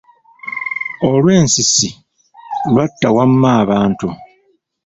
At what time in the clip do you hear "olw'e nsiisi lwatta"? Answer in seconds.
1.07-3.07